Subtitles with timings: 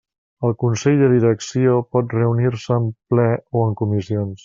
[0.47, 3.31] El Consell de Direcció pot reunir-se en ple
[3.63, 4.37] o en comissions.